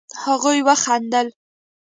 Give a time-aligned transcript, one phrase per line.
[0.23, 1.27] هغوئ وخندل.